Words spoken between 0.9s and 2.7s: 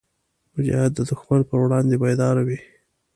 د دښمن پر وړاندې بیدار وي.